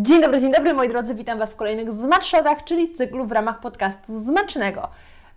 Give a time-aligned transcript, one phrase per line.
[0.00, 3.60] Dzień dobry, dzień dobry moi drodzy, witam Was w kolejnych Zmatshotach, czyli cyklu w ramach
[3.60, 4.88] podcastu Zmacznego.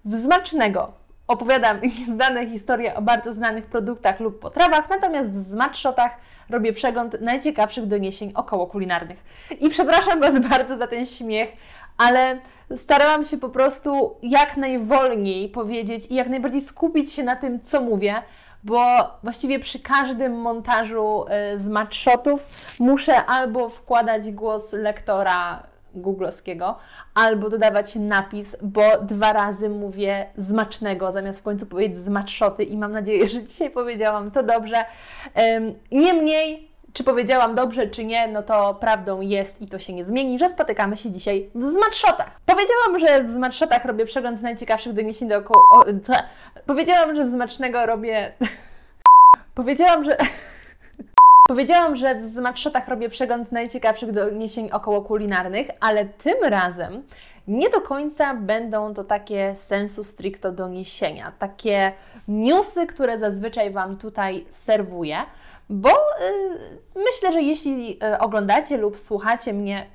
[0.05, 0.93] W Zmacznego
[1.27, 1.77] opowiadam
[2.15, 6.17] znane historie o bardzo znanych produktach lub potrawach, natomiast w Zmatshotach
[6.50, 9.23] robię przegląd najciekawszych doniesień około kulinarnych.
[9.59, 11.50] I przepraszam Was bardzo za ten śmiech,
[11.98, 12.39] ale
[12.75, 17.82] starałam się po prostu jak najwolniej powiedzieć i jak najbardziej skupić się na tym, co
[17.82, 18.21] mówię,
[18.64, 18.80] bo
[19.23, 22.48] właściwie przy każdym montażu y, z matshotów
[22.80, 25.64] muszę albo wkładać głos lektora
[25.96, 26.78] googlowskiego,
[27.14, 32.92] albo dodawać napis, bo dwa razy mówię zmacznego, zamiast w końcu powiedzieć zmatszoty i mam
[32.92, 34.86] nadzieję, że dzisiaj powiedziałam to dobrze.
[35.91, 40.40] Niemniej czy powiedziałam dobrze, czy nie, no to prawdą jest i to się nie zmieni,
[40.40, 42.40] że spotykamy się dzisiaj w Zmatshotach.
[42.45, 45.63] Powiedziałam, że w Zmatshotach robię przegląd najciekawszych doniesień dookoła...
[45.73, 45.85] O?
[46.66, 48.32] Powiedziałam, że w Zmacznego robię...
[49.55, 50.18] Powiedziałam, że...
[51.48, 57.04] Powiedziałam, że w Zmatshotach robię przegląd najciekawszych doniesień około kulinarnych, ale tym razem
[57.48, 61.91] nie do końca będą to takie sensu stricto doniesienia, takie
[62.27, 65.17] newsy, które zazwyczaj Wam tutaj serwuję,
[65.72, 65.94] bo y,
[66.95, 69.86] myślę, że jeśli y, oglądacie lub słuchacie mnie,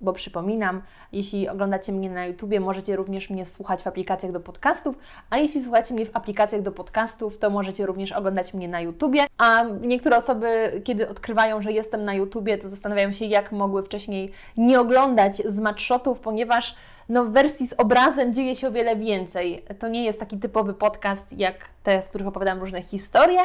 [0.00, 4.96] bo przypominam, jeśli oglądacie mnie na YouTubie, możecie również mnie słuchać w aplikacjach do podcastów,
[5.30, 9.26] a jeśli słuchacie mnie w aplikacjach do podcastów, to możecie również oglądać mnie na YouTubie.
[9.38, 14.32] A niektóre osoby, kiedy odkrywają, że jestem na YouTubie, to zastanawiają się, jak mogły wcześniej
[14.56, 16.76] nie oglądać z matshotów, ponieważ
[17.12, 19.64] no, w wersji z obrazem dzieje się o wiele więcej.
[19.78, 23.40] To nie jest taki typowy podcast jak te, w których opowiadam różne historie,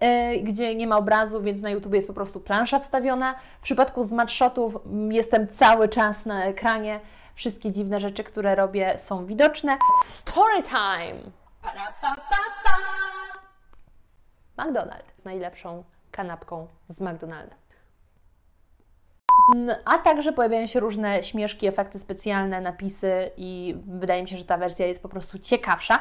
[0.00, 3.34] yy, gdzie nie ma obrazu, więc na YouTube jest po prostu plansza wstawiona.
[3.60, 4.76] W przypadku z matshotów
[5.10, 7.00] jestem cały czas na ekranie.
[7.34, 9.78] Wszystkie dziwne rzeczy, które robię, są widoczne.
[10.04, 11.20] Story time!
[14.58, 17.54] McDonald's najlepszą kanapką z McDonalda.
[19.84, 24.58] A także pojawiają się różne śmieszki, efekty specjalne, napisy i wydaje mi się, że ta
[24.58, 25.98] wersja jest po prostu ciekawsza.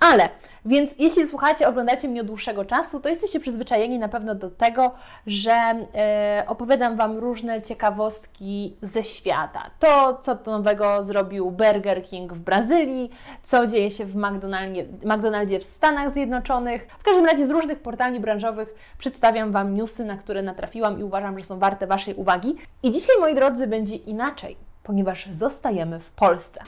[0.00, 0.28] Ale,
[0.64, 4.90] więc jeśli słuchacie, oglądacie mnie od dłuższego czasu, to jesteście przyzwyczajeni na pewno do tego,
[5.26, 9.70] że e, opowiadam Wam różne ciekawostki ze świata.
[9.78, 13.10] To, co to nowego zrobił Burger King w Brazylii,
[13.42, 16.86] co dzieje się w McDonaldzie, McDonaldzie w Stanach Zjednoczonych.
[16.98, 21.38] W każdym razie z różnych portali branżowych przedstawiam Wam newsy, na które natrafiłam i uważam,
[21.38, 22.56] że są warte Waszej uwagi.
[22.82, 26.60] I dzisiaj, moi drodzy, będzie inaczej, ponieważ zostajemy w Polsce.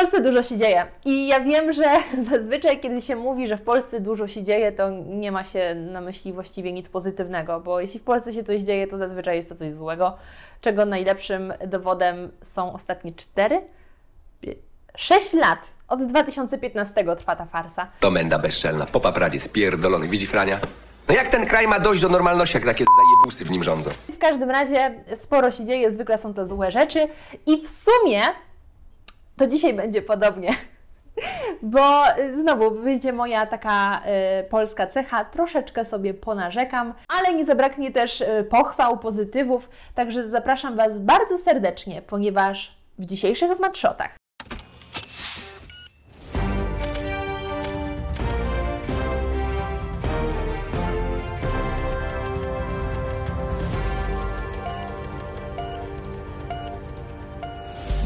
[0.00, 0.86] Polsce dużo się dzieje.
[1.04, 1.84] I ja wiem, że
[2.30, 6.00] zazwyczaj, kiedy się mówi, że w Polsce dużo się dzieje, to nie ma się na
[6.00, 9.54] myśli właściwie nic pozytywnego, bo jeśli w Polsce się coś dzieje, to zazwyczaj jest to
[9.54, 10.16] coś złego,
[10.60, 13.60] czego najlepszym dowodem są ostatnie cztery,
[14.96, 15.70] sześć lat.
[15.88, 17.86] Od 2015 trwa ta farsa.
[18.00, 20.58] To menda bezczelna, popa pradzie spierdolony, widzi Frania?
[21.08, 23.90] No jak ten kraj ma dojść do normalności, jak takie zajebusy w nim rządzą?
[24.08, 27.08] W każdym razie sporo się dzieje, zwykle są to złe rzeczy
[27.46, 28.22] i w sumie
[29.40, 30.50] to dzisiaj będzie podobnie.
[31.62, 34.02] Bo y, znowu wyjdzie moja taka
[34.40, 40.76] y, polska cecha, troszeczkę sobie ponarzekam, ale nie zabraknie też y, pochwał, pozytywów, także zapraszam
[40.76, 44.19] Was bardzo serdecznie, ponieważ w dzisiejszych Zmatshotach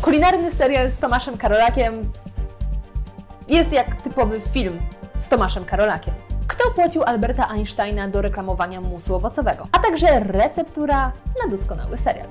[0.05, 2.13] Kulinarny serial z Tomaszem Karolakiem
[3.49, 4.79] jest jak typowy film
[5.19, 6.15] z Tomaszem Karolakiem.
[6.49, 9.67] Kto płacił Alberta Einsteina do reklamowania musu owocowego?
[9.73, 11.13] A także receptura
[11.43, 12.27] na doskonały serial.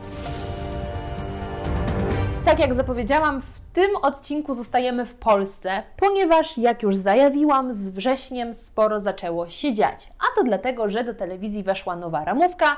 [2.45, 8.53] Tak jak zapowiedziałam, w tym odcinku zostajemy w Polsce, ponieważ jak już zajawiłam, z wrześniem
[8.53, 10.09] sporo zaczęło się dziać.
[10.19, 12.78] A to dlatego, że do telewizji weszła nowa ramówka,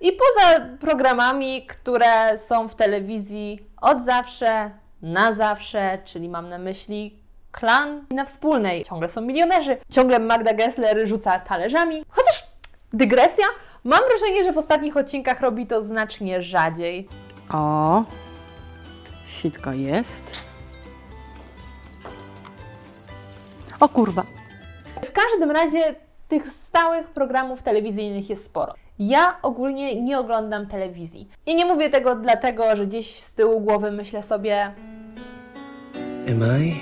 [0.00, 4.70] i poza programami, które są w telewizji od zawsze,
[5.02, 7.18] na zawsze, czyli mam na myśli
[7.52, 8.84] klan na wspólnej.
[8.84, 12.04] Ciągle są milionerzy, ciągle Magda Gessler rzuca talerzami.
[12.08, 12.46] Chociaż
[12.92, 13.44] dygresja,
[13.84, 17.08] mam wrażenie, że w ostatnich odcinkach robi to znacznie rzadziej.
[17.52, 18.04] O,
[19.26, 20.22] sitka jest.
[23.80, 24.22] O kurwa.
[25.04, 25.94] W każdym razie
[26.28, 28.74] tych stałych programów telewizyjnych jest sporo.
[28.98, 31.28] Ja ogólnie nie oglądam telewizji.
[31.46, 34.72] I nie mówię tego dlatego, że gdzieś z tyłu głowy myślę sobie.
[36.28, 36.74] Am I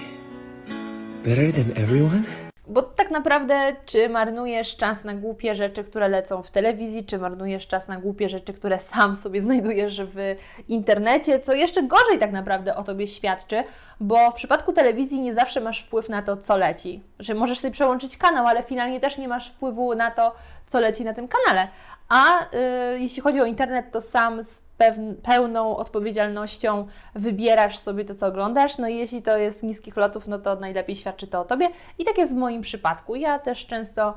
[1.25, 2.23] better than everyone?
[2.67, 7.67] Bo tak naprawdę, czy marnujesz czas na głupie rzeczy, które lecą w telewizji, czy marnujesz
[7.67, 10.37] czas na głupie rzeczy, które sam sobie znajdujesz w
[10.69, 13.65] internecie, co jeszcze gorzej tak naprawdę o tobie świadczy,
[14.01, 17.03] bo w przypadku telewizji nie zawsze masz wpływ na to, co leci.
[17.19, 20.35] Że możesz sobie przełączyć kanał, ale finalnie też nie masz wpływu na to,
[20.67, 21.69] co leci na tym kanale.
[22.09, 24.69] A y, jeśli chodzi o internet, to sam z
[25.23, 28.79] pełną odpowiedzialnością wybierasz sobie to, co oglądasz.
[28.79, 31.69] No i jeśli to jest niskich lotów, no to najlepiej świadczy to o Tobie.
[31.99, 33.17] I tak jest w moim przypadku.
[33.17, 34.15] Ja też często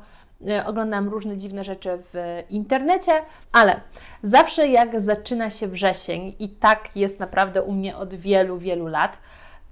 [0.50, 3.12] y, oglądam różne dziwne rzeczy w internecie,
[3.51, 3.81] ale
[4.24, 9.18] zawsze jak zaczyna się wrzesień, i tak jest naprawdę u mnie od wielu, wielu lat,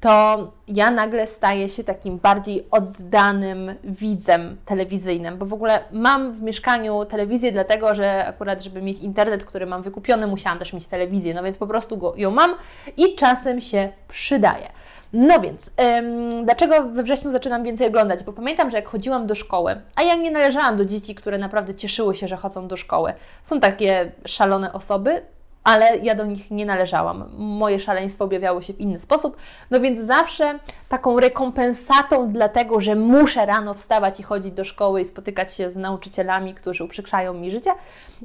[0.06, 6.42] to ja nagle staję się takim bardziej oddanym widzem telewizyjnym, bo w ogóle mam w
[6.42, 11.34] mieszkaniu telewizję, dlatego że akurat, żeby mieć internet, który mam wykupiony, musiałam też mieć telewizję,
[11.34, 12.56] no więc po prostu go, ją mam
[12.98, 14.70] i czasem się przydaje.
[15.14, 18.24] No więc, ym, dlaczego we wrześniu zaczynam więcej oglądać?
[18.24, 21.76] Bo pamiętam, że jak chodziłam do szkoły, a ja nie należałam do dzieci, które naprawdę
[21.76, 23.14] cieszyły się, że chodzą do szkoły.
[23.44, 25.22] Są takie szalone osoby,
[25.66, 27.26] ale ja do nich nie należałam.
[27.38, 29.38] Moje szaleństwo objawiało się w inny sposób,
[29.72, 30.60] no więc zawsze
[30.90, 35.76] taką rekompensatą dlatego, że muszę rano wstawać i chodzić do szkoły i spotykać się z
[35.76, 37.72] nauczycielami, którzy uprzykrzają mi życie,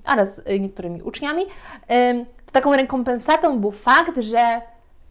[0.07, 1.47] oraz y, niektórymi uczniami,
[2.47, 4.61] to taką rekompensatą był fakt, że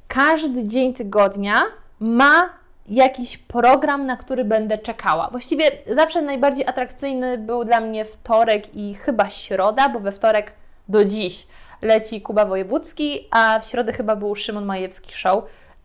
[0.08, 1.64] każdy dzień tygodnia
[2.00, 2.50] ma
[2.88, 5.30] jakiś program, na który będę czekała.
[5.32, 10.54] Właściwie zawsze najbardziej atrakcyjny był dla mnie wtorek i chyba środa, bo we wtorek
[10.90, 11.48] do dziś
[11.82, 15.44] leci Kuba Wojewódzki, a w środę chyba był Szymon Majewski Show.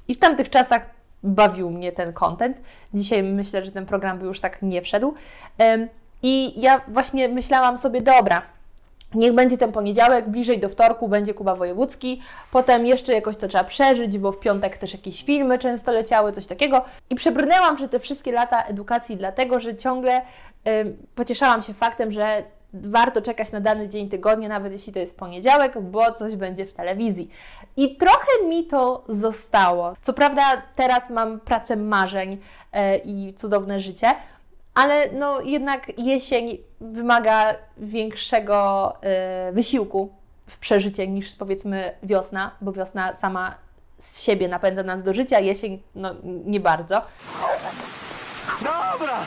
[0.09, 0.87] I w tamtych czasach
[1.23, 2.61] bawił mnie ten content.
[2.95, 5.15] Dzisiaj myślę, że ten program by już tak nie wszedł.
[6.23, 8.43] I ja właśnie myślałam sobie, dobra,
[9.15, 13.65] Niech będzie ten poniedziałek, bliżej do wtorku będzie Kuba Wojewódzki, potem jeszcze jakoś to trzeba
[13.65, 16.85] przeżyć, bo w piątek też jakieś filmy często leciały, coś takiego.
[17.11, 20.23] I przebrnęłam przez te wszystkie lata edukacji, dlatego że ciągle
[21.15, 22.43] pocieszałam się faktem, że
[22.75, 26.73] warto czekać na dany dzień tygodnia, nawet jeśli to jest poniedziałek, bo coś będzie w
[26.73, 27.31] telewizji.
[27.77, 29.95] I trochę mi to zostało.
[30.03, 30.43] Co prawda
[30.77, 34.15] teraz mam pracę marzeń y, i cudowne życie,
[34.75, 38.93] ale no jednak jesień wymaga większego
[39.49, 40.13] y, wysiłku
[40.49, 43.55] w przeżycie niż powiedzmy wiosna, bo wiosna sama
[43.99, 47.03] z siebie napędza nas do życia, jesień no nie bardzo.
[48.61, 49.19] Dobra,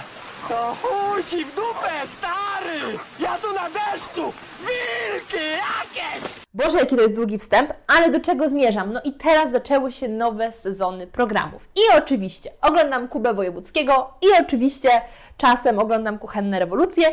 [0.47, 2.99] to chuj ci w dupę, stary!
[3.19, 4.33] Ja tu na deszczu!
[4.59, 6.31] Wilki jakieś!
[6.53, 8.93] Boże, jaki to jest długi wstęp, ale do czego zmierzam?
[8.93, 11.69] No i teraz zaczęły się nowe sezony programów.
[11.75, 14.89] I oczywiście oglądam Kubę Wojewódzkiego i oczywiście
[15.37, 17.07] czasem oglądam Kuchenne Rewolucje,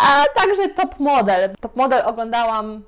[0.00, 1.54] a także Top Model.
[1.60, 2.82] Top Model oglądałam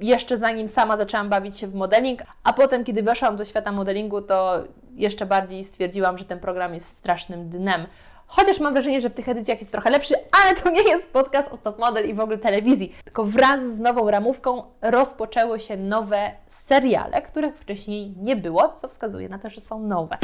[0.00, 4.22] jeszcze zanim sama zaczęłam bawić się w modeling, a potem, kiedy weszłam do świata modelingu,
[4.22, 4.64] to
[4.94, 7.86] jeszcze bardziej stwierdziłam, że ten program jest strasznym dnem.
[8.34, 11.52] Chociaż mam wrażenie, że w tych edycjach jest trochę lepszy, ale to nie jest podcast
[11.52, 12.94] o top model i w ogóle telewizji.
[13.04, 19.28] Tylko wraz z nową ramówką rozpoczęły się nowe seriale, których wcześniej nie było, co wskazuje
[19.28, 20.18] na to, że są nowe.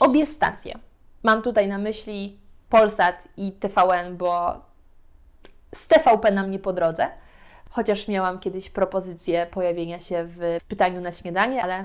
[0.00, 0.78] Obie stacje.
[1.22, 4.60] Mam tutaj na myśli Polsat i TVN, bo
[5.74, 7.08] z TVP nam nie po drodze.
[7.70, 11.84] Chociaż miałam kiedyś propozycję pojawienia się w pytaniu na śniadanie, ale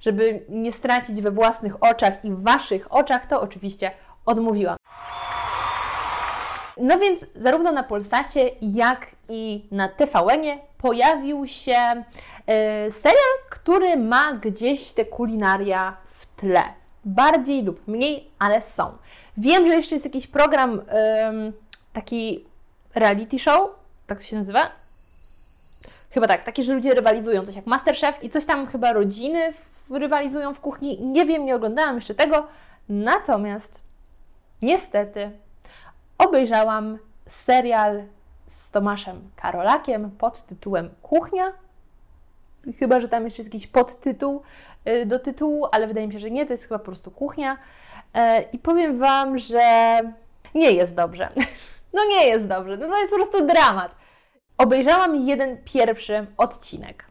[0.00, 3.90] żeby nie stracić we własnych oczach i w Waszych oczach, to oczywiście
[4.26, 4.76] odmówiłam.
[6.76, 12.04] No więc zarówno na Polsacie, jak i na TVN-ie pojawił się
[12.46, 16.62] e, serial, który ma gdzieś te kulinaria w tle.
[17.04, 18.92] Bardziej lub mniej, ale są.
[19.36, 20.82] Wiem, że jeszcze jest jakiś program,
[21.92, 22.44] taki
[22.94, 23.70] reality show,
[24.06, 24.70] tak to się nazywa?
[26.10, 29.77] Chyba tak, takie, że ludzie rywalizują, coś jak Masterchef i coś tam chyba rodziny w,
[29.90, 31.02] rywalizują w kuchni.
[31.02, 32.46] Nie wiem, nie oglądałam jeszcze tego.
[32.88, 33.80] Natomiast
[34.62, 35.30] niestety
[36.18, 38.02] obejrzałam serial
[38.46, 41.52] z Tomaszem Karolakiem pod tytułem Kuchnia.
[42.78, 44.42] Chyba, że tam jeszcze jest jakiś podtytuł
[44.88, 47.58] y, do tytułu, ale wydaje mi się, że nie, to jest chyba po prostu kuchnia.
[48.14, 50.00] E, I powiem Wam, że
[50.54, 51.28] nie jest dobrze.
[51.92, 53.94] No nie jest dobrze, no to jest po prostu dramat.
[54.58, 57.04] Obejrzałam jeden pierwszy odcinek,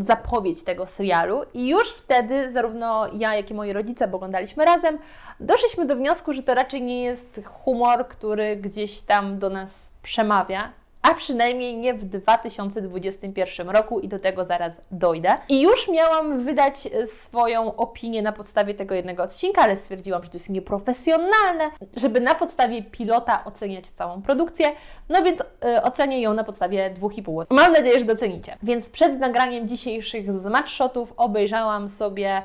[0.00, 4.98] zapowiedź tego serialu i już wtedy zarówno ja, jak i moi rodzice, bo oglądaliśmy razem,
[5.40, 10.72] doszliśmy do wniosku, że to raczej nie jest humor, który gdzieś tam do nas przemawia,
[11.10, 15.34] a przynajmniej nie w 2021 roku i do tego zaraz dojdę.
[15.48, 20.30] I już miałam wydać e, swoją opinię na podstawie tego jednego odcinka, ale stwierdziłam, że
[20.30, 24.72] to jest nieprofesjonalne, żeby na podstawie pilota oceniać całą produkcję,
[25.08, 27.46] no więc y, ocenię ją na podstawie 2,5.
[27.50, 28.56] Mam nadzieję, że docenicie.
[28.62, 32.42] Więc przed nagraniem dzisiejszych z shotów obejrzałam sobie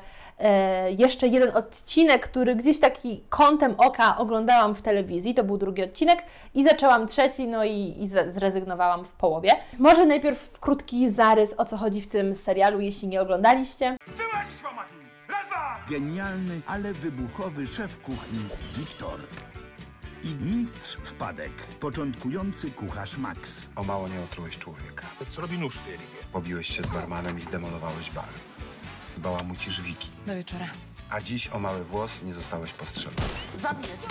[0.98, 6.22] jeszcze jeden odcinek, który gdzieś taki kątem oka oglądałam w telewizji, to był drugi odcinek
[6.54, 9.50] i zaczęłam trzeci, no i, i zrezygnowałam w połowie.
[9.78, 13.96] Może najpierw krótki zarys, o co chodzi w tym serialu, jeśli nie oglądaliście.
[14.06, 14.94] Wyłaź łamaki!
[15.28, 15.76] Raz, dwa!
[15.88, 18.38] Genialny, ale wybuchowy szef kuchni
[18.76, 19.20] Wiktor.
[20.24, 23.66] i mistrz wpadek, początkujący kucharz Max.
[23.76, 25.06] O mało nie otrułeś człowieka.
[25.28, 25.98] Co robi nóż w tej?
[26.32, 28.51] Pobiłeś się z barmanem i zdemolowałeś bar.
[29.22, 30.08] Bałamucisz wiki.
[30.26, 30.66] Do wieczora.
[31.10, 33.20] A dziś o mały włos nie zostałeś postrzelony.
[33.54, 34.06] Zabiję cię!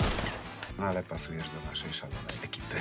[0.78, 2.76] No ale pasujesz do naszej szalonej ekipy.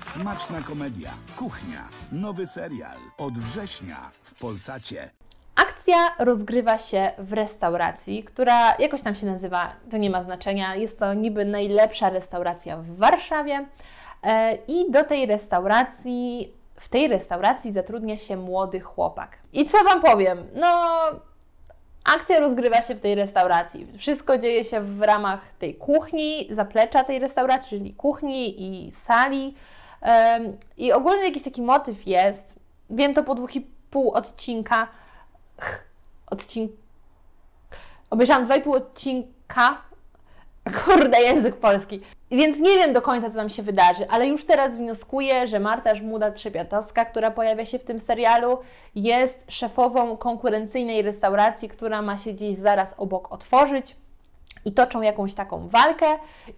[0.00, 1.10] Smaczna komedia.
[1.36, 1.88] Kuchnia.
[2.12, 2.96] Nowy serial.
[3.18, 5.10] Od września w Polsacie.
[5.54, 10.74] Akcja rozgrywa się w restauracji, która jakoś tam się nazywa, to nie ma znaczenia.
[10.74, 13.66] Jest to niby najlepsza restauracja w Warszawie.
[14.22, 19.38] E, I do tej restauracji, w tej restauracji zatrudnia się młody chłopak.
[19.52, 20.46] I co Wam powiem?
[20.54, 21.00] No,
[22.04, 23.86] akcja rozgrywa się w tej restauracji.
[23.98, 29.54] Wszystko dzieje się w ramach tej kuchni, zaplecza tej restauracji, czyli kuchni i sali.
[30.76, 32.54] I ogólnie jakiś taki motyw jest.
[32.90, 34.88] Wiem to po dwóch i pół odcinka.
[36.30, 36.72] Odcink.
[38.10, 39.82] Obejrzałam dwa i pół odcinka.
[40.84, 42.00] Kurde, język polski.
[42.30, 45.94] Więc nie wiem do końca, co tam się wydarzy, ale już teraz wnioskuję, że Marta
[45.94, 48.58] Żmuda-Trzepiatowska, która pojawia się w tym serialu,
[48.94, 53.96] jest szefową konkurencyjnej restauracji, która ma się gdzieś zaraz obok otworzyć
[54.66, 56.06] i toczą jakąś taką walkę.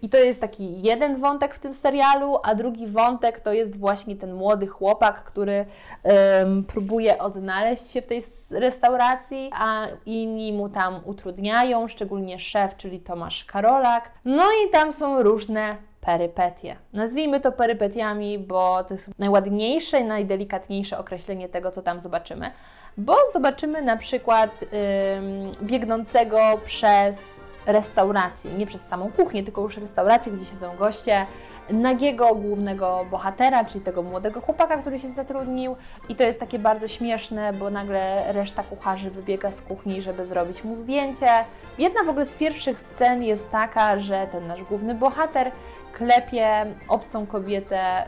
[0.01, 4.15] I to jest taki jeden wątek w tym serialu, a drugi wątek to jest właśnie
[4.15, 5.65] ten młody chłopak, który
[6.03, 12.99] em, próbuje odnaleźć się w tej restauracji, a inni mu tam utrudniają, szczególnie szef, czyli
[12.99, 14.11] Tomasz Karolak.
[14.25, 16.75] No i tam są różne perypetie.
[16.93, 22.51] Nazwijmy to perypetiami, bo to jest najładniejsze i najdelikatniejsze określenie tego, co tam zobaczymy.
[22.97, 27.39] Bo zobaczymy na przykład ym, biegnącego przez
[27.71, 31.25] restaurację, nie przez samą kuchnię, tylko już restaurację, gdzie siedzą goście,
[31.69, 35.75] nagiego głównego bohatera, czyli tego młodego chłopaka, który się zatrudnił.
[36.09, 40.63] I to jest takie bardzo śmieszne, bo nagle reszta kucharzy wybiega z kuchni, żeby zrobić
[40.63, 41.29] mu zdjęcie.
[41.77, 45.51] Jedna w ogóle z pierwszych scen jest taka, że ten nasz główny bohater
[45.93, 48.03] klepie obcą kobietę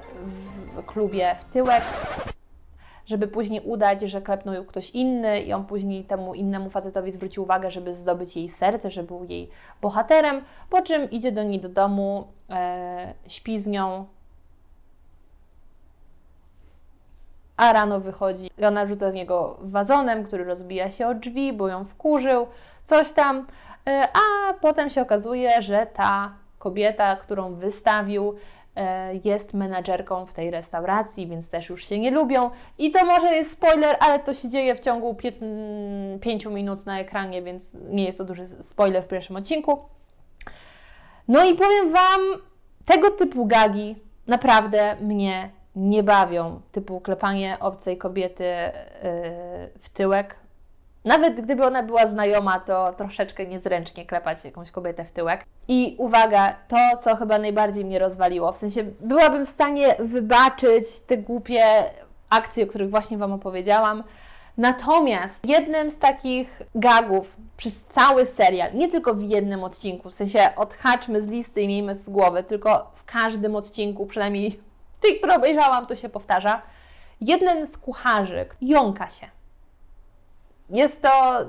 [0.77, 1.83] w klubie w tyłek,
[3.05, 7.39] żeby później udać, że klepnął ją ktoś inny i on później temu innemu facetowi zwróci
[7.39, 9.49] uwagę, żeby zdobyć jej serce, że był jej
[9.81, 14.05] bohaterem, po czym idzie do niej do domu, e, śpi z nią,
[17.57, 21.67] a rano wychodzi i ona rzuca w niego wazonem, który rozbija się o drzwi, bo
[21.67, 22.47] ją wkurzył,
[22.85, 23.45] coś tam,
[23.87, 28.35] e, a potem się okazuje, że ta kobieta, którą wystawił,
[29.23, 32.49] jest menadżerką w tej restauracji, więc też już się nie lubią.
[32.77, 35.17] I to może jest spoiler, ale to się dzieje w ciągu
[36.21, 39.79] 5 minut na ekranie, więc nie jest to duży spoiler w pierwszym odcinku.
[41.27, 42.41] No i powiem Wam,
[42.85, 43.95] tego typu gagi
[44.27, 46.61] naprawdę mnie nie bawią.
[46.71, 48.71] Typu klepanie obcej kobiety yy,
[49.79, 50.40] w tyłek.
[51.05, 55.45] Nawet gdyby ona była znajoma, to troszeczkę niezręcznie klepać jakąś kobietę w tyłek.
[55.67, 61.17] I uwaga, to co chyba najbardziej mnie rozwaliło, w sensie byłabym w stanie wybaczyć te
[61.17, 61.63] głupie
[62.29, 64.03] akcje, o których właśnie Wam opowiedziałam.
[64.57, 70.49] Natomiast jednym z takich gagów przez cały serial, nie tylko w jednym odcinku, w sensie
[70.55, 74.59] odhaczmy z listy i miejmy z głowy, tylko w każdym odcinku, przynajmniej
[75.01, 76.61] tej, które obejrzałam, to się powtarza.
[77.21, 79.40] Jeden z kucharzy jąka się.
[80.71, 81.39] Jest to,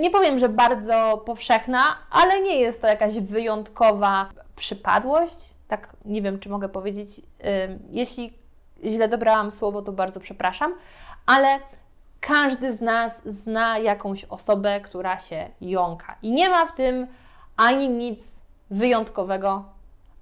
[0.00, 1.80] nie powiem, że bardzo powszechna,
[2.10, 5.36] ale nie jest to jakaś wyjątkowa przypadłość.
[5.68, 7.20] Tak, nie wiem, czy mogę powiedzieć.
[7.90, 8.32] Jeśli
[8.84, 10.74] źle dobrałam słowo, to bardzo przepraszam,
[11.26, 11.58] ale
[12.20, 16.16] każdy z nas zna jakąś osobę, która się jąka.
[16.22, 17.06] I nie ma w tym
[17.56, 19.64] ani nic wyjątkowego,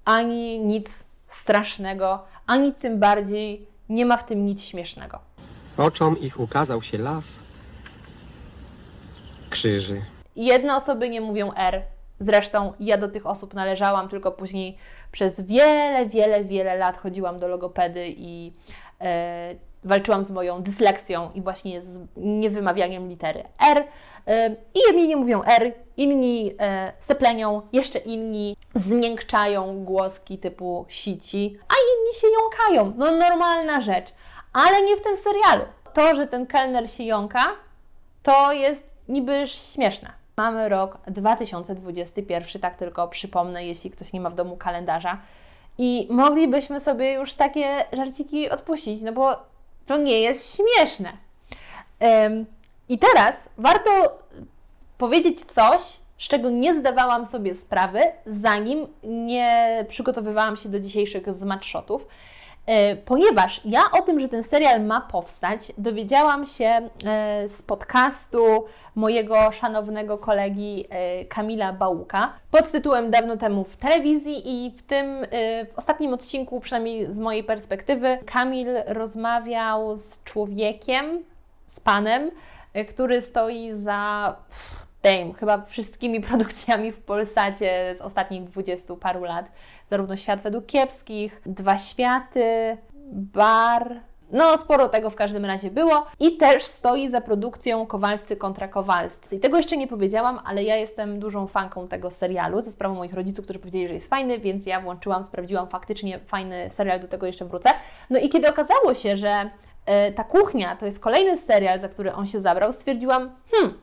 [0.05, 5.19] ani nic strasznego, ani tym bardziej nie ma w tym nic śmiesznego.
[5.77, 7.39] Oczom ich ukazał się las
[9.51, 10.01] krzyży.
[10.35, 11.81] Jedne osoby nie mówią R.
[12.19, 14.77] Zresztą ja do tych osób należałam, tylko później
[15.11, 18.53] przez wiele, wiele, wiele lat chodziłam do logopedy i
[19.01, 23.83] e, walczyłam z moją dysleksją i właśnie z niewymawianiem litery R.
[24.27, 31.57] E, I jedni nie mówią R, inni e, seplenią, jeszcze inni zmiękczają głoski typu sici,
[31.69, 32.93] a inni się jąkają.
[32.97, 34.13] No normalna rzecz.
[34.53, 35.65] Ale nie w tym serialu.
[35.93, 37.43] To, że ten kelner się jąka,
[38.23, 40.11] to jest niby śmieszne.
[40.37, 45.17] Mamy rok 2021, tak tylko przypomnę, jeśli ktoś nie ma w domu kalendarza.
[45.77, 49.35] I moglibyśmy sobie już takie żarciki odpuścić, no bo
[49.85, 51.13] to nie jest śmieszne.
[52.25, 52.45] Ym,
[52.89, 54.19] I teraz warto
[54.97, 55.81] powiedzieć coś,
[56.17, 62.07] z czego nie zdawałam sobie sprawy, zanim nie przygotowywałam się do dzisiejszych zmatshotów.
[62.65, 68.65] E, ponieważ ja o tym, że ten serial ma powstać, dowiedziałam się e, z podcastu
[68.95, 75.25] mojego szanownego kolegi e, Kamila Bałuka pod tytułem Dawno temu w telewizji i w tym
[75.71, 81.23] w ostatnim odcinku, przynajmniej z mojej perspektywy, Kamil rozmawiał z człowiekiem,
[81.67, 82.31] z panem,
[82.89, 84.35] który stoi za
[85.03, 89.51] Dame, chyba wszystkimi produkcjami w Polsacie z ostatnich dwudziestu paru lat.
[89.89, 92.77] Zarówno Świat według kiepskich, Dwa Światy,
[93.11, 96.05] Bar, no, sporo tego w każdym razie było.
[96.19, 99.35] I też stoi za produkcją Kowalscy kontra Kowalscy.
[99.35, 103.13] I tego jeszcze nie powiedziałam, ale ja jestem dużą fanką tego serialu, ze sprawą moich
[103.13, 107.25] rodziców, którzy powiedzieli, że jest fajny, więc ja włączyłam, sprawdziłam faktycznie fajny serial, do tego
[107.25, 107.69] jeszcze wrócę.
[108.09, 109.49] No i kiedy okazało się, że
[110.09, 113.73] y, ta kuchnia to jest kolejny serial, za który on się zabrał, stwierdziłam, hmm,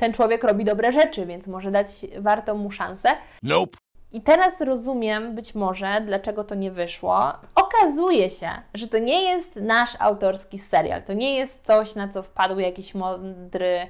[0.00, 1.88] ten człowiek robi dobre rzeczy, więc może dać
[2.18, 3.08] warto mu szansę.
[3.42, 3.78] Nope.
[4.12, 7.32] I teraz rozumiem być może, dlaczego to nie wyszło.
[7.54, 11.02] Okazuje się, że to nie jest nasz autorski serial.
[11.02, 13.86] To nie jest coś, na co wpadł jakiś mądry,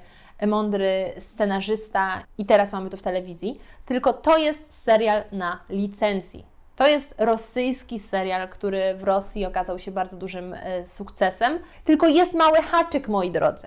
[0.47, 6.47] mądry scenarzysta i teraz mamy to w telewizji, tylko to jest serial na licencji.
[6.77, 11.59] To jest rosyjski serial, który w Rosji okazał się bardzo dużym e, sukcesem.
[11.85, 13.67] Tylko jest mały haczyk, moi drodzy.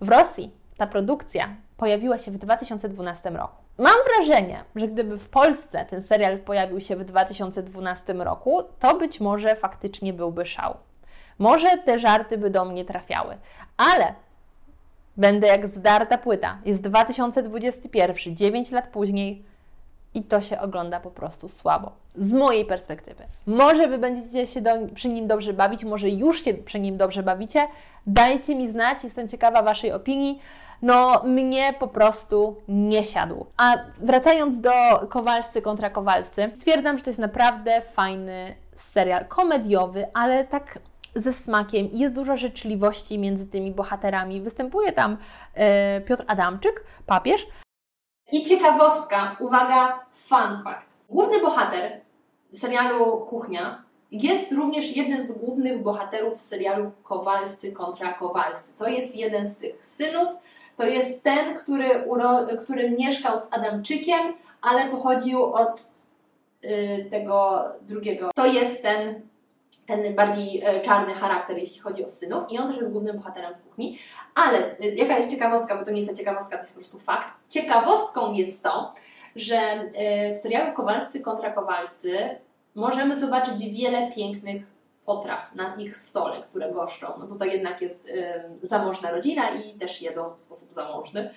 [0.00, 3.64] W Rosji ta produkcja pojawiła się w 2012 roku.
[3.78, 9.20] Mam wrażenie, że gdyby w Polsce ten serial pojawił się w 2012 roku, to być
[9.20, 10.76] może faktycznie byłby szał.
[11.38, 13.36] Może te żarty by do mnie trafiały,
[13.76, 14.14] ale
[15.16, 16.58] będę jak zdarta płyta.
[16.64, 19.44] Jest 2021, 9 lat później
[20.14, 21.92] i to się ogląda po prostu słabo.
[22.16, 23.24] Z mojej perspektywy.
[23.46, 27.22] Może Wy będziecie się do, przy nim dobrze bawić, może już się przy nim dobrze
[27.22, 27.68] bawicie.
[28.06, 30.40] Dajcie mi znać, jestem ciekawa Waszej opinii
[30.84, 33.46] no mnie po prostu nie siadł.
[33.56, 34.70] A wracając do
[35.08, 40.78] Kowalscy kontra Kowalscy, stwierdzam, że to jest naprawdę fajny serial komediowy, ale tak
[41.14, 41.88] ze smakiem.
[41.92, 44.42] Jest dużo życzliwości między tymi bohaterami.
[44.42, 45.16] Występuje tam
[45.54, 47.46] e, Piotr Adamczyk, papież.
[48.32, 50.86] I ciekawostka, uwaga, fun fact.
[51.08, 52.00] Główny bohater
[52.52, 58.78] serialu Kuchnia jest również jednym z głównych bohaterów serialu Kowalscy kontra Kowalscy.
[58.78, 60.28] To jest jeden z tych synów
[60.76, 61.88] to jest ten, który,
[62.60, 65.90] który mieszkał z Adamczykiem, ale pochodził od
[66.64, 68.30] y, tego drugiego.
[68.34, 69.20] To jest ten,
[69.86, 73.54] ten bardziej y, czarny charakter, jeśli chodzi o synów, i on też jest głównym bohaterem
[73.54, 73.98] w kuchni.
[74.34, 77.28] Ale y, jaka jest ciekawostka, bo to nie jest ciekawostka, to jest po prostu fakt.
[77.48, 78.94] Ciekawostką jest to,
[79.36, 79.56] że
[80.30, 82.18] y, w serialu Kowalscy kontra Kowalscy
[82.74, 84.73] możemy zobaczyć wiele pięknych
[85.06, 88.08] potraw na ich stole, które goszczą, no bo to jednak jest
[88.62, 91.30] zamożna rodzina i też jedzą w sposób zamożny,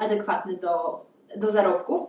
[0.00, 1.04] adekwatny do,
[1.36, 2.08] do zarobków.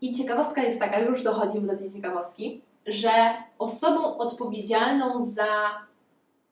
[0.00, 3.10] I ciekawostka jest taka, już dochodzimy do tej ciekawostki, że
[3.58, 5.46] osobą odpowiedzialną za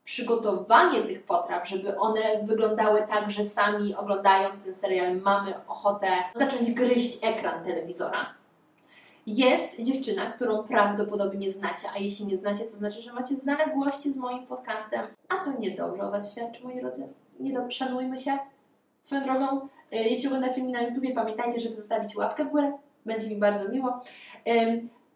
[0.05, 6.71] przygotowanie tych potraw, żeby one wyglądały tak, że sami oglądając ten serial mamy ochotę zacząć
[6.73, 8.35] gryźć ekran telewizora
[9.27, 14.17] jest dziewczyna, którą prawdopodobnie znacie, a jeśli nie znacie, to znaczy, że macie zaległości z
[14.17, 17.09] moim podcastem, a to niedobrze o Was świadczy, moi drodzy.
[17.41, 18.39] Niedobrze, szanujmy się.
[19.03, 22.73] Swoją drogą, y, jeśli oglądacie mnie na YouTubie, pamiętajcie, żeby zostawić łapkę w górę,
[23.07, 24.01] będzie mi bardzo miło.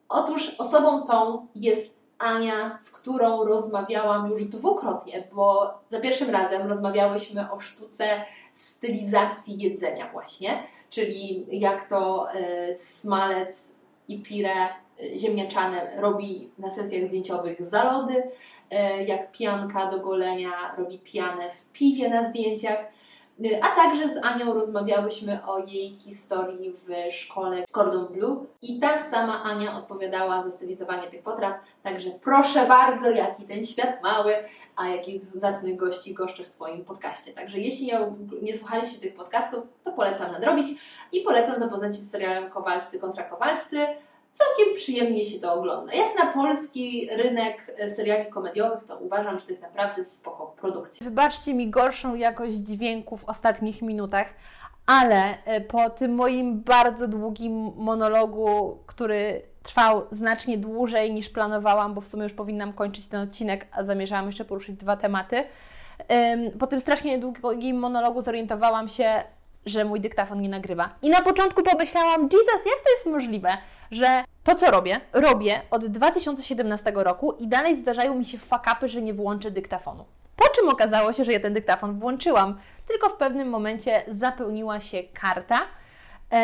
[0.08, 7.50] Otóż osobą tą jest Ania, z którą rozmawiałam już dwukrotnie, bo za pierwszym razem rozmawiałyśmy
[7.50, 8.04] o sztuce
[8.52, 13.77] stylizacji jedzenia właśnie, czyli jak to y, smalec
[14.08, 14.68] i pire
[15.02, 21.72] y, ziemniaczane robi na sesjach zdjęciowych zalody, y, jak pianka do golenia robi pianę w
[21.72, 22.78] piwie na zdjęciach.
[23.44, 29.00] Y, a także z Anią rozmawiałyśmy o jej historii w szkole Cordon Bleu i ta
[29.00, 31.54] sama Ania odpowiadała za stylizowanie tych potraw.
[31.82, 34.34] Także proszę bardzo, jaki ten świat mały,
[34.76, 37.32] a jakich zacnych gości goszczę w swoim podcaście.
[37.32, 37.90] Także jeśli
[38.42, 40.68] nie słuchaliście tych podcastów, to polecam nadrobić
[41.12, 43.86] i polecam zapoznać się z serialem Kowalscy kontra Kowalscy
[44.38, 45.92] całkiem przyjemnie się to ogląda.
[45.92, 51.04] Jak na polski rynek e, seriali komediowych, to uważam, że to jest naprawdę spoko produkcja.
[51.04, 54.26] Wybaczcie mi gorszą jakość dźwięku w ostatnich minutach,
[54.86, 62.00] ale e, po tym moim bardzo długim monologu, który trwał znacznie dłużej niż planowałam, bo
[62.00, 65.44] w sumie już powinnam kończyć ten odcinek, a zamierzałam jeszcze poruszyć dwa tematy.
[66.58, 69.22] Po tym strasznie długim monologu zorientowałam się,
[69.66, 70.90] że mój dyktafon nie nagrywa.
[71.02, 73.58] I na początku pomyślałam, Jesus, jak to jest możliwe,
[73.90, 79.02] że to, co robię, robię od 2017 roku i dalej zdarzają mi się fakapy, że
[79.02, 80.04] nie włączę dyktafonu.
[80.36, 85.02] Po czym okazało się, że ja ten dyktafon włączyłam, tylko w pewnym momencie zapełniła się
[85.02, 85.58] karta
[86.32, 86.38] yy,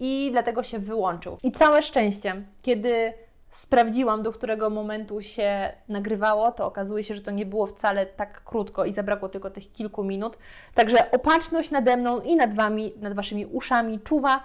[0.00, 1.38] i dlatego się wyłączył.
[1.42, 3.12] I całe szczęście, kiedy
[3.54, 8.44] sprawdziłam, do którego momentu się nagrywało, to okazuje się, że to nie było wcale tak
[8.44, 10.38] krótko i zabrakło tylko tych kilku minut.
[10.74, 14.40] Także opatrzność nade mną i nad Wami, nad Waszymi uszami czuwa.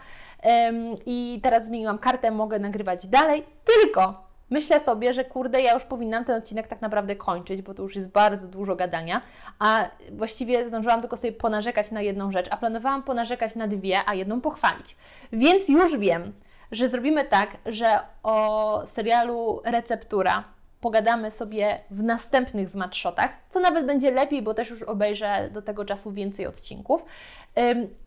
[1.06, 6.26] I teraz zmieniłam kartę, mogę nagrywać dalej, tylko Myślę sobie, że kurde, ja już powinnam
[6.26, 9.22] ten odcinek tak naprawdę kończyć, bo to już jest bardzo dużo gadania,
[9.60, 14.14] a właściwie zdążyłam tylko sobie ponarzekać na jedną rzecz, a planowałam ponarzekać na dwie, a
[14.14, 14.96] jedną pochwalić.
[15.32, 16.34] Więc już wiem,
[16.72, 20.44] że zrobimy tak, że o serialu Receptura
[20.82, 25.86] pogadamy sobie w następnych zmatshotach, co nawet będzie lepiej, bo też już obejrzę do tego
[25.86, 27.06] czasu więcej odcinków.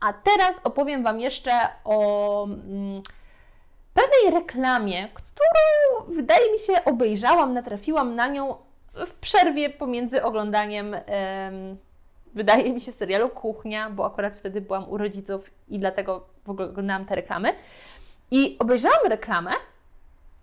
[0.01, 1.53] A teraz opowiem Wam jeszcze
[1.85, 3.03] o mm,
[3.94, 8.55] pewnej reklamie, którą wydaje mi się obejrzałam, natrafiłam na nią
[8.94, 10.96] w przerwie pomiędzy oglądaniem
[12.35, 16.68] wydaje mi się serialu Kuchnia, bo akurat wtedy byłam u rodziców i dlatego w ogóle
[16.68, 17.55] oglądałam te reklamy.
[18.33, 19.51] I obejrzałam reklamę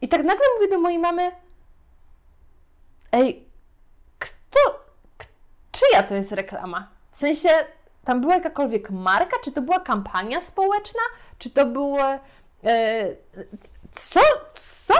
[0.02, 1.32] i tak nagle mówię do mojej mamy
[3.12, 3.46] Ej,
[4.20, 4.60] kto,
[5.72, 6.88] czyja to jest reklama?
[7.12, 7.50] W sensie,
[8.06, 9.38] tam była jakakolwiek marka?
[9.44, 11.02] Czy to była kampania społeczna?
[11.38, 12.04] Czy to było...
[12.64, 13.08] E,
[13.92, 14.20] co?
[14.54, 14.94] Co?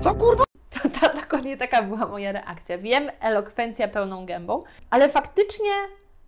[0.00, 0.44] Co kurwa?
[0.82, 2.78] To, to dokładnie taka była moja reakcja.
[2.78, 5.72] Wiem, elokwencja pełną gębą, ale faktycznie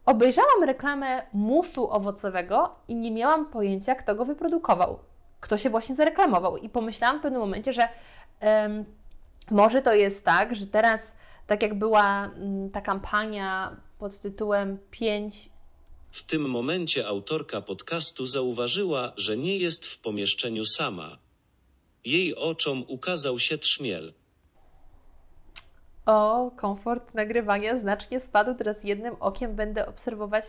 [0.07, 4.99] obejrzałam reklamę musu owocowego i nie miałam pojęcia, kto go wyprodukował
[5.40, 6.57] kto się właśnie zareklamował.
[6.57, 7.88] I pomyślałam w pewnym momencie, że
[8.40, 8.85] um,
[9.51, 15.51] może to jest tak, że teraz, tak jak była um, ta kampania pod tytułem 5
[16.16, 21.18] w tym momencie autorka podcastu zauważyła, że nie jest w pomieszczeniu sama.
[22.05, 24.14] Jej oczom ukazał się trzmiel.
[26.07, 28.55] O, komfort nagrywania znacznie spadł.
[28.55, 30.44] Teraz jednym okiem będę obserwować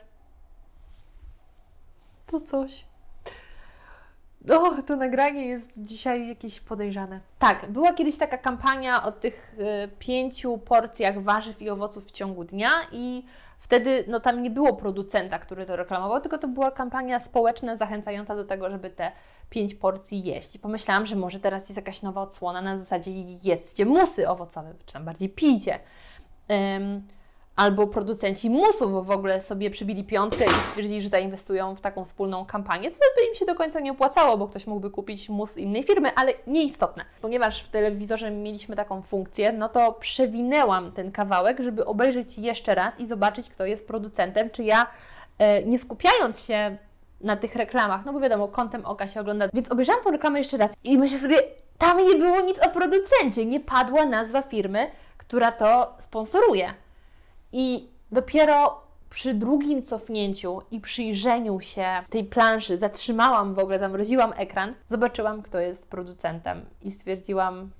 [2.26, 2.86] to coś.
[4.50, 7.20] O, to nagranie jest dzisiaj jakieś podejrzane.
[7.40, 12.44] Tak, była kiedyś taka kampania o tych y, pięciu porcjach warzyw i owoców w ciągu
[12.44, 13.24] dnia i
[13.60, 18.36] wtedy no tam nie było producenta, który to reklamował, tylko to była kampania społeczna zachęcająca
[18.36, 19.12] do tego, żeby te
[19.50, 20.56] pięć porcji jeść.
[20.56, 23.12] I pomyślałam, że może teraz jest jakaś nowa odsłona na zasadzie
[23.44, 25.80] jedzcie musy owocowe, czy tam bardziej pijcie.
[26.50, 27.02] Um,
[27.58, 32.46] albo producenci musów w ogóle sobie przybili piątkę i stwierdzili, że zainwestują w taką wspólną
[32.46, 35.84] kampanię, co by im się do końca nie opłacało, bo ktoś mógłby kupić mus innej
[35.84, 37.06] firmy, ale nieistotne.
[37.22, 43.00] Ponieważ w telewizorze mieliśmy taką funkcję, no to przewinęłam ten kawałek, żeby obejrzeć jeszcze raz
[43.00, 44.88] i zobaczyć, kto jest producentem, czy ja
[45.38, 46.78] e, nie skupiając się
[47.22, 50.58] na tych reklamach, no bo wiadomo, kątem oka się ogląda, więc obejrzałam tą reklamę jeszcze
[50.58, 51.38] raz i myślę sobie,
[51.78, 56.74] tam nie było nic o producencie, nie padła nazwa firmy, która to sponsoruje.
[57.52, 64.74] I dopiero przy drugim cofnięciu i przyjrzeniu się tej planszy, zatrzymałam w ogóle, zamroziłam ekran,
[64.90, 67.72] zobaczyłam, kto jest producentem i stwierdziłam,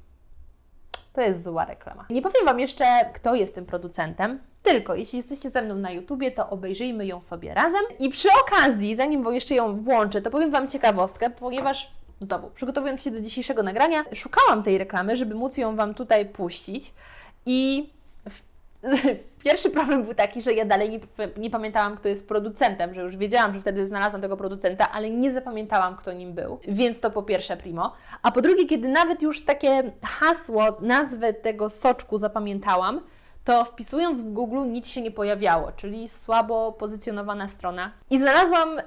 [1.14, 2.06] to jest zła reklama.
[2.10, 6.32] Nie powiem Wam jeszcze, kto jest tym producentem, tylko jeśli jesteście ze mną na YouTubie,
[6.32, 7.82] to obejrzyjmy ją sobie razem.
[8.00, 13.12] I przy okazji, zanim jeszcze ją włączę, to powiem Wam ciekawostkę, ponieważ znowu, przygotowując się
[13.12, 16.94] do dzisiejszego nagrania, szukałam tej reklamy, żeby móc ją Wam tutaj puścić
[17.46, 17.90] i
[19.48, 21.00] Pierwszy problem był taki, że ja dalej nie,
[21.38, 25.34] nie, pamiętałam, kto jest producentem, że już wiedziałam, że wtedy znalazłam tego producenta, ale nie
[25.34, 26.60] zapamiętałam, kto nim był.
[26.68, 27.94] Więc to po pierwsze primo.
[28.24, 33.02] A po drugie, kiedy nawet już takie hasło, nazwę tego soczku zapamiętałam,
[33.48, 37.92] to wpisując w Google nic się nie pojawiało, czyli słabo pozycjonowana strona.
[38.10, 38.84] I znalazłam ym,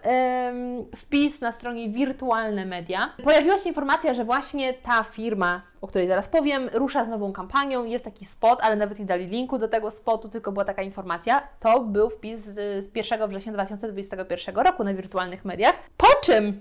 [0.96, 3.12] wpis na stronie Wirtualne Media.
[3.24, 7.84] Pojawiła się informacja, że właśnie ta firma, o której zaraz powiem, rusza z nową kampanią.
[7.84, 11.42] Jest taki spot, ale nawet nie dali linku do tego spotu, tylko była taka informacja.
[11.60, 15.74] To był wpis z 1 września 2021 roku na Wirtualnych Mediach.
[15.96, 16.60] Po czym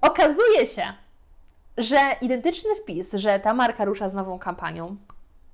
[0.00, 0.82] okazuje się,
[1.78, 4.96] że identyczny wpis, że ta marka rusza z nową kampanią,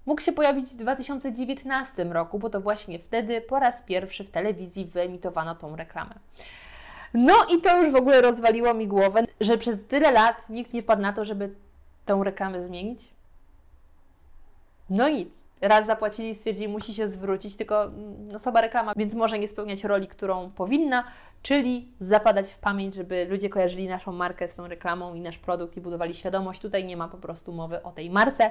[0.07, 4.85] mógł się pojawić w 2019 roku, bo to właśnie wtedy po raz pierwszy w telewizji
[4.85, 6.15] wyemitowano tą reklamę.
[7.15, 10.83] No i to już w ogóle rozwaliło mi głowę, że przez tyle lat nikt nie
[10.83, 11.55] wpadł na to, żeby
[12.07, 13.11] tą reklamę zmienić.
[14.91, 15.41] No nic.
[15.61, 20.09] Raz zapłacili, stwierdzili, musi się zwrócić, tylko mm, osoba reklama, więc może nie spełniać roli,
[20.09, 21.05] którą powinna,
[21.43, 25.77] czyli zapadać w pamięć, żeby ludzie kojarzyli naszą markę z tą reklamą i nasz produkt
[25.77, 26.61] i budowali świadomość.
[26.61, 28.51] Tutaj nie ma po prostu mowy o tej marce,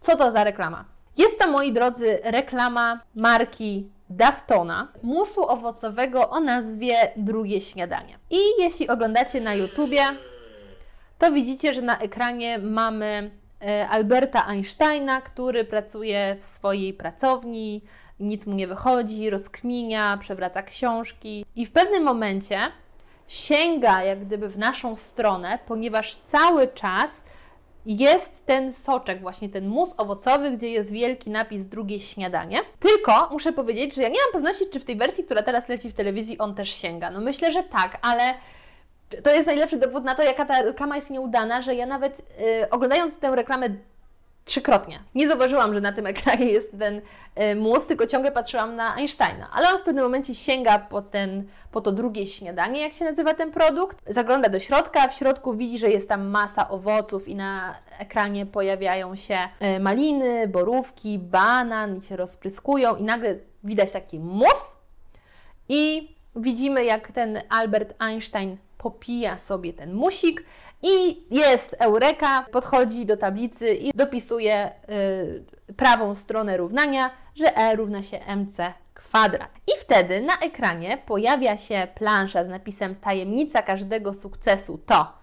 [0.00, 0.84] co to za reklama?
[1.16, 8.18] Jest to, moi drodzy, reklama marki Daftona, musu owocowego o nazwie Drugie Śniadanie.
[8.30, 10.02] I jeśli oglądacie na YouTubie,
[11.18, 13.30] to widzicie, że na ekranie mamy
[13.62, 17.82] e, Alberta Einsteina, który pracuje w swojej pracowni,
[18.20, 22.58] nic mu nie wychodzi, rozkminia, przewraca książki i w pewnym momencie
[23.26, 27.24] sięga jak gdyby w naszą stronę, ponieważ cały czas
[27.96, 32.58] jest ten soczek, właśnie ten mus owocowy, gdzie jest wielki napis drugie śniadanie.
[32.78, 35.90] Tylko muszę powiedzieć, że ja nie mam pewności, czy w tej wersji, która teraz leci
[35.90, 37.10] w telewizji, on też sięga.
[37.10, 38.34] No myślę, że tak, ale
[39.24, 42.70] to jest najlepszy dowód na to, jaka ta reklama jest nieudana, że ja nawet y,
[42.70, 43.68] oglądając tę reklamę
[44.48, 45.00] trzykrotnie.
[45.14, 47.00] Nie zauważyłam, że na tym ekranie jest ten
[47.52, 49.50] y, mus, tylko ciągle patrzyłam na Einsteina.
[49.52, 53.34] Ale on w pewnym momencie sięga po, ten, po to drugie śniadanie, jak się nazywa
[53.34, 53.98] ten produkt.
[54.06, 59.16] Zagląda do środka, w środku widzi, że jest tam masa owoców i na ekranie pojawiają
[59.16, 59.38] się
[59.76, 64.76] y, maliny, borówki, banan i się rozpryskują i nagle widać taki mus
[65.68, 70.44] i widzimy, jak ten Albert Einstein popija sobie ten musik
[70.82, 74.70] i jest Eureka, podchodzi do tablicy i dopisuje
[75.68, 79.50] y, prawą stronę równania, że E równa się mc kwadrat.
[79.66, 85.18] I wtedy na ekranie pojawia się plansza z napisem tajemnica każdego sukcesu to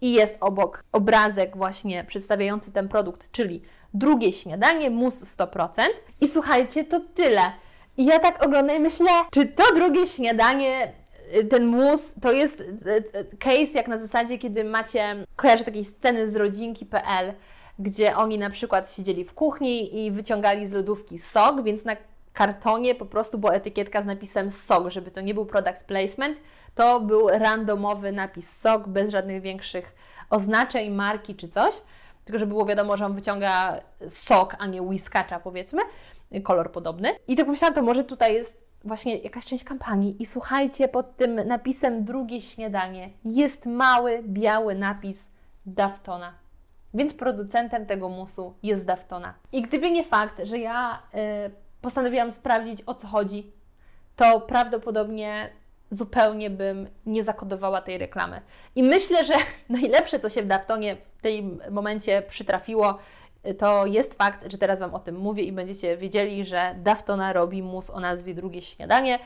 [0.00, 3.62] i jest obok obrazek właśnie przedstawiający ten produkt, czyli
[3.94, 5.82] drugie śniadanie, mus 100%.
[6.20, 7.52] I słuchajcie, to tyle.
[7.96, 10.92] I ja tak oglądam i myślę, czy to drugie śniadanie
[11.50, 12.64] ten mus to jest y,
[13.18, 17.32] y, case jak na zasadzie, kiedy macie, kojarzę takiej sceny z rodzinki.pl,
[17.78, 21.96] gdzie oni na przykład siedzieli w kuchni i wyciągali z lodówki sok, więc na
[22.32, 26.38] kartonie po prostu była etykietka z napisem sok, żeby to nie był product placement,
[26.74, 29.94] to był randomowy napis sok, bez żadnych większych
[30.30, 31.74] oznaczeń, marki czy coś,
[32.24, 35.82] tylko żeby było wiadomo, że on wyciąga sok, a nie whiskacza powiedzmy,
[36.44, 37.16] kolor podobny.
[37.28, 41.34] I tak myślałam, to może tutaj jest właśnie jakaś część kampanii i słuchajcie, pod tym
[41.34, 45.28] napisem drugie śniadanie jest mały, biały napis
[45.66, 46.32] Daftona.
[46.94, 49.34] Więc producentem tego musu jest Daftona.
[49.52, 53.52] I gdyby nie fakt, że ja y, postanowiłam sprawdzić o co chodzi,
[54.16, 55.50] to prawdopodobnie
[55.90, 58.40] zupełnie bym nie zakodowała tej reklamy.
[58.74, 59.34] I myślę, że
[59.80, 62.98] najlepsze, co się w Daftonie w tym momencie przytrafiło,
[63.58, 67.62] to jest fakt, że teraz Wam o tym mówię i będziecie wiedzieli, że Daftona robi
[67.62, 69.18] mus o nazwie Drugie Śniadanie,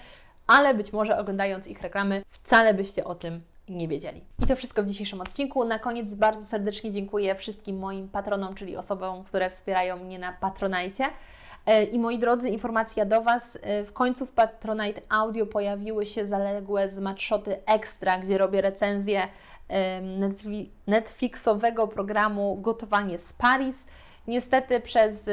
[0.47, 4.25] ale być może oglądając ich reklamy wcale byście o tym nie wiedzieli.
[4.43, 5.65] I to wszystko w dzisiejszym odcinku.
[5.65, 11.05] Na koniec bardzo serdecznie dziękuję wszystkim moim patronom, czyli osobom, które wspierają mnie na Patronajcie.
[11.93, 13.59] I moi drodzy, informacja do Was.
[13.87, 19.29] W końcu w Patronite Audio pojawiły się zaległe zmatszoty Extra, gdzie robię recenzję
[20.87, 23.87] Netflixowego programu Gotowanie z Paris.
[24.31, 25.31] Niestety przez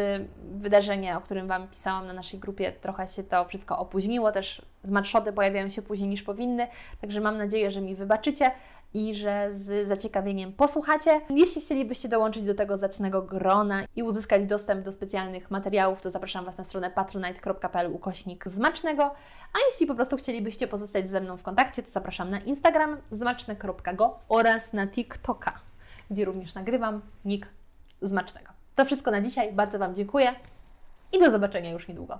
[0.57, 4.31] wydarzenie, o którym Wam pisałam na naszej grupie, trochę się to wszystko opóźniło.
[4.31, 6.67] Też zmatszoty pojawiają się później niż powinny,
[7.01, 8.51] także mam nadzieję, że mi wybaczycie
[8.93, 11.21] i że z zaciekawieniem posłuchacie.
[11.29, 16.45] Jeśli chcielibyście dołączyć do tego zacnego grona i uzyskać dostęp do specjalnych materiałów, to zapraszam
[16.45, 19.03] Was na stronę patronite.pl ukośnik zmacznego,
[19.53, 24.19] a jeśli po prostu chcielibyście pozostać ze mną w kontakcie, to zapraszam na Instagram zmaczne.go
[24.29, 25.59] oraz na TikToka,
[26.11, 27.47] gdzie również nagrywam nick
[28.01, 28.56] zmacznego.
[28.77, 30.35] To wszystko na dzisiaj, bardzo Wam dziękuję
[31.13, 32.19] i do zobaczenia już niedługo.